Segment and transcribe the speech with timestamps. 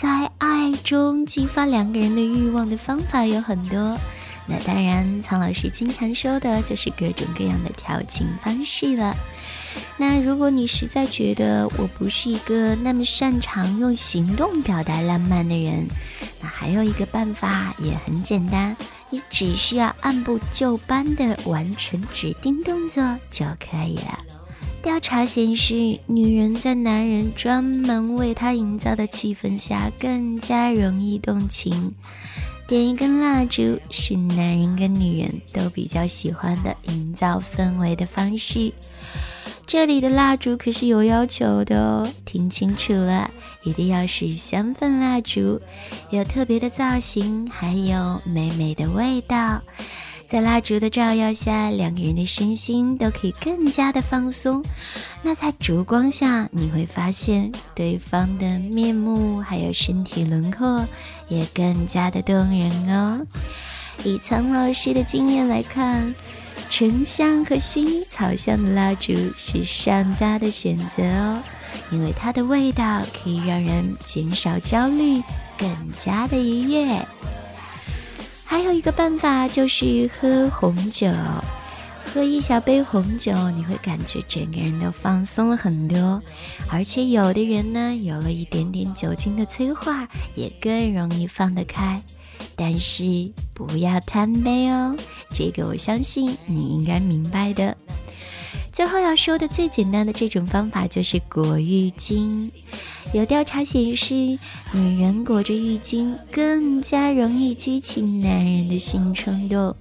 [0.00, 3.98] 在爱中激发两个人的欲望的方法有很多。
[4.46, 9.12] 那当然，苍老师经常说的就是各种各样的调情方式了。
[9.96, 15.88] 那如果你实在觉得我不是一个那么擅长用行动表达浪漫的人，
[16.40, 18.76] 那还有一个办法也很简单，
[19.10, 24.16] 你只需要按部就班的完成指定动作就可以了。
[24.82, 31.92] 调查显示，女人在男人专门为她营造的气氛下更加容易动情。
[32.66, 38.72] 点一根蜡烛是男人跟女人都比较喜欢的营造氛围的方式。
[39.66, 43.30] 这里的蜡烛可是有要求的哦，听清楚了，
[43.64, 45.60] 一定要是香氛蜡烛，
[46.10, 49.60] 有特别的造型，还有美美的味道。
[50.28, 54.62] 在蜡烛的照耀下，两个人的身心都可以更加的放松。
[55.22, 60.86] 那在烛光下，你会发现对方的面目还有身体轮廓
[61.28, 63.26] 也更加的动人哦。
[64.04, 66.14] 以苍老师的经验来看，
[66.68, 71.42] 沉香和薰衣草香的蜡烛是上佳的选择哦，
[71.90, 75.22] 因为它的味道可以让人减少焦虑，
[75.56, 77.02] 更加的愉悦。
[78.58, 81.06] 还有一个办法就是喝红酒，
[82.04, 86.20] 喝一小杯红酒，你会感觉整个人都放松了很多，
[86.68, 92.02] 而且有的人呢，有了一点点酒精的催化，也更容易放得开。
[92.56, 93.04] 但是
[93.54, 94.96] 不要贪杯哦，
[95.32, 97.76] 这个我相信你应该明白的。
[98.78, 102.48] 最后要说的最简单的这种方法就是裹浴巾。
[103.12, 104.14] 有调查显示，
[104.72, 109.74] 女人裹着浴巾更加容易激起男人的性冲动，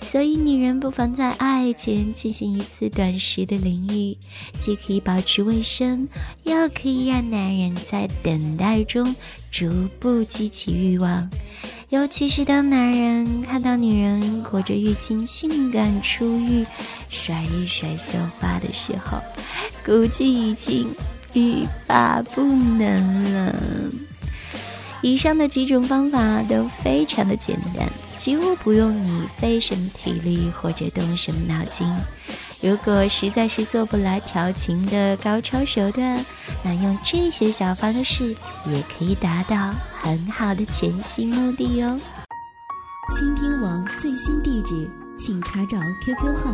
[0.00, 4.16] 所以女人不妨在爱前进行一次短时的淋浴，
[4.58, 6.08] 既可以保持卫生，
[6.44, 9.14] 又可以让男人在等待中
[9.50, 9.68] 逐
[10.00, 11.28] 步激起欲望。
[11.92, 16.64] 尤其是当男人看到女人裹着浴巾性感出浴、
[17.10, 19.18] 甩一甩秀发的时候，
[19.84, 20.88] 估计已经。
[21.34, 23.54] 欲罢不能了。
[25.02, 27.86] 以上的几种方法都非常的简单，
[28.18, 31.86] 几乎不用你费什么体力或者动什么脑筋。
[32.62, 36.24] 如果实在是做不来调情的高超手段，
[36.62, 38.28] 那用这些小方式
[38.66, 41.98] 也可以达到很好的前戏目的哦。
[43.10, 46.52] 倾听网最新地址，请查找 QQ 号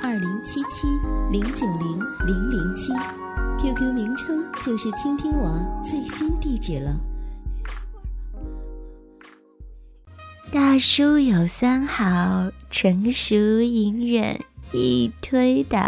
[0.00, 0.86] 二零七七
[1.32, 2.92] 零九零零零七。
[3.58, 6.94] QQ 名称就是倾听网最新地址了。
[10.52, 14.40] 大叔有三好：成熟、隐忍、
[14.72, 15.78] 易推倒。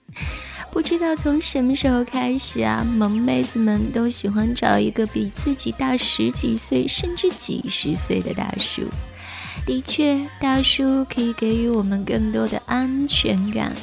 [0.72, 8.82] 不知道从什么时候开始啊，萌妹子们都喜欢找一个比自己大十几岁甚至几十岁的大叔。
[9.66, 13.74] 的确，大叔可以给予我们更多的安全感。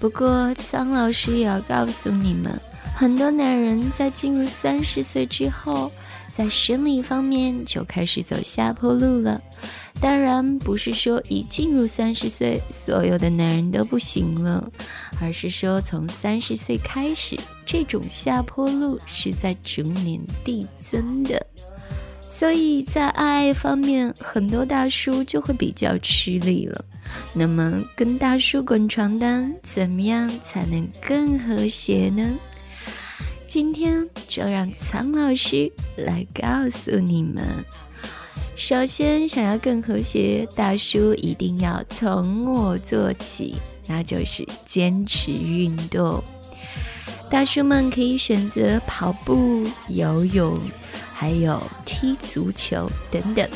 [0.00, 2.58] 不过，苍老师也要告诉你们，
[2.96, 5.92] 很多男人在进入三十岁之后，
[6.32, 9.40] 在生理方面就开始走下坡路了。
[10.00, 14.70] 当然，不是说一进入三十岁，所有的男人都不行了，
[15.20, 21.46] 而是说从三十岁开始，这种下坡路是在逐年递增的。
[22.20, 26.84] 所以在爱方面，很多大叔就会比较吃力了。
[27.32, 32.34] 那么，跟大叔滚床单，怎么样才能更和谐呢？
[33.46, 37.64] 今天就让苍老师来告诉你们。
[38.56, 43.56] 首先，想要更和谐，大叔一定要从我做起，
[43.88, 46.22] 那就是坚持运动。
[47.28, 50.56] 大叔们可以选择跑步、游泳，
[51.12, 53.46] 还有踢足球等等。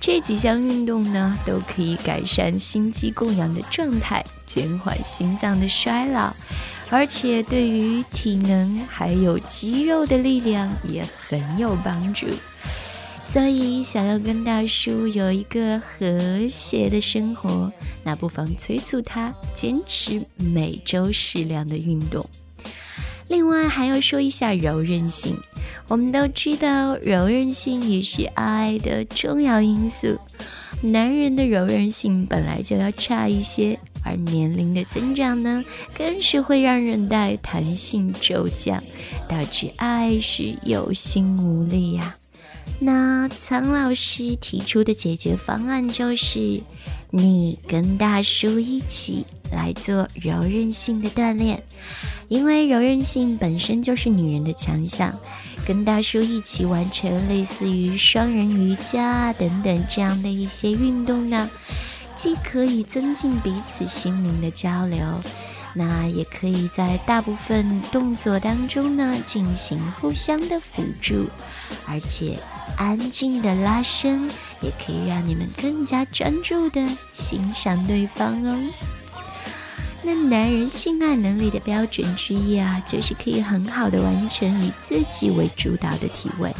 [0.00, 6.34] 这几项运动呢，都可以改善心肌供氧的状态，减缓心脏的衰老，
[6.90, 12.26] 而且对于体能还有肌肉的力量也很有帮助。
[13.24, 17.72] 所以，想要跟大叔有一个和谐的生活，
[18.04, 22.22] 那不妨催促他坚持每周适量的运动。
[23.28, 25.34] 另外，还要说一下柔韧性。
[25.88, 30.18] 我们都知道，柔韧性也是爱的重要因素。
[30.82, 35.64] 男人的柔韧性本来就要差一些，而年龄的增长呢，
[35.96, 38.82] 更是会让韧带弹性骤降，
[39.26, 42.14] 导致爱时有心无力呀。
[42.78, 46.60] 那苍老师提出的解决方案就是，
[47.10, 51.62] 你跟大叔一起来做柔韧性的锻炼，
[52.28, 55.16] 因为柔韧性本身就是女人的强项。
[55.64, 61.48] 跟大叔一起完成类似于双人瑜伽等等这样的一些运动呢，
[62.16, 65.00] 既可以增进彼此心灵的交流，
[65.72, 71.28] 那也可以在大部分动作当中呢进行互相的辅助，
[71.86, 72.38] 而且
[72.76, 74.28] 安静的拉伸
[74.60, 76.84] 也可以让你们更加专注的
[77.14, 78.58] 欣赏对方哦。
[80.02, 86.52] 那男人性爱能力的标准之一啊，就是可以很好的完成以自己为主导的体位。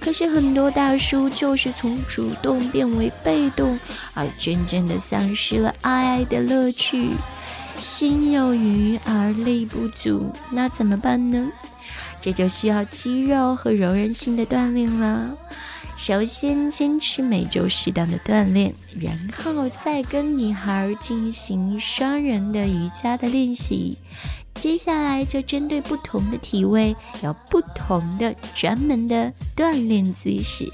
[0.00, 3.78] 可是很多大叔就是从主动变为被动，
[4.12, 7.12] 而真正的丧失了爱爱的乐趣，
[7.78, 11.50] 心有余而力不足，那怎么办呢？
[12.24, 15.36] 这就需要肌肉和柔韧性的锻炼了。
[15.94, 23.98] 首先，坚持每周适当的锻炼，然后再跟女孩进行双人的瑜伽的练习。
[24.54, 30.66] 接下来就针对不同的体位，有不同的专门的锻炼姿势。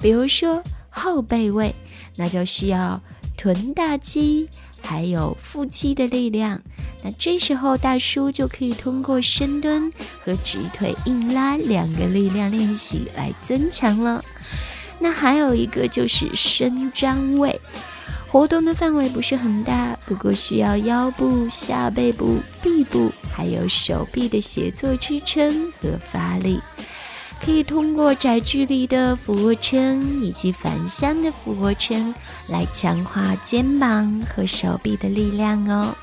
[0.00, 1.72] 比如说后背位，
[2.16, 3.00] 那就需要
[3.36, 4.48] 臀大肌
[4.82, 6.60] 还有腹肌的力量。
[7.02, 9.90] 那这时候大叔就可以通过深蹲
[10.24, 14.22] 和直腿硬拉两个力量练习来增强了。
[14.98, 17.58] 那还有一个就是伸张位，
[18.28, 26.60] 活动的范围不是很大，不过需要腰部、下背部、臂部还有手臂的协作支撑和发力，
[27.42, 32.14] 可以通过窄距离的俯卧撑以及反向的俯卧撑
[32.48, 35.96] 来强化肩膀和手臂的力量哦。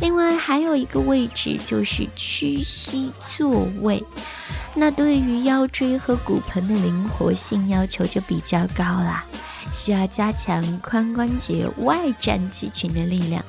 [0.00, 4.02] 另外还有一个位置就是屈膝坐位。
[4.74, 9.24] 那对于腰椎和骨盆的灵活性要求就比较高啦，
[9.72, 13.44] 需要加强髋关节外展肌群的力量。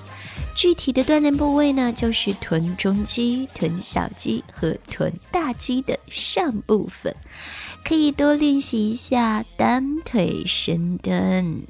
[0.55, 7.15] 具体的锻炼部位呢，就是臀中肌、臀小肌和臀大肌的上部分，
[7.85, 11.61] 可以多练习一下单腿深蹲。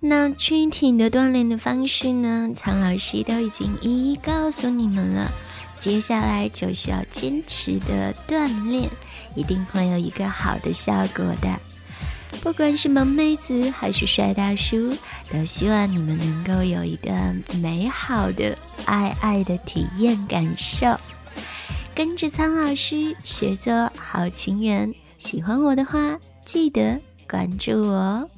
[0.00, 5.30] 那躯体的锻炼的方式呢，苍老师都已经一一告诉你们了。
[5.76, 8.88] 接下来就需要坚持的锻炼，
[9.34, 11.60] 一定会有一个好的效果的。
[12.42, 14.92] 不管是萌妹子还是帅大叔，
[15.32, 17.10] 都希望你们能够有一个
[17.60, 20.96] 美好的爱爱的体验感受。
[21.94, 28.30] 跟着苍老师学做好情人，喜欢我的话，记得关注我哦。